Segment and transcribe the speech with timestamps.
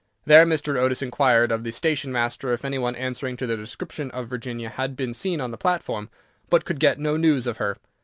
[0.25, 0.79] There Mr.
[0.79, 4.69] Otis inquired of the station master if any one answering to the description of Virginia
[4.69, 6.09] had been seen on the platform,
[6.49, 7.77] but could get no news of her.